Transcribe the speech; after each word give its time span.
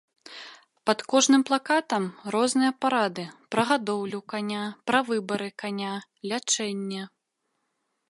Пад 0.89 1.03
кожным 1.11 1.43
плакатам 1.49 2.07
розныя 2.37 2.71
парады 2.85 3.27
пра 3.57 3.67
гадоўлю 3.73 4.19
каня, 4.35 4.65
пра 4.91 4.99
выбары 5.13 5.49
каня, 5.65 5.93
лячэнне. 6.33 7.03